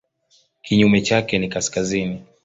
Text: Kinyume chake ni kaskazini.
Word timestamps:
Kinyume 0.61 1.01
chake 1.01 1.39
ni 1.39 1.47
kaskazini. 1.49 2.23